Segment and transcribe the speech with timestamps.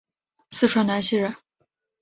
[0.49, 1.35] 四川南溪人。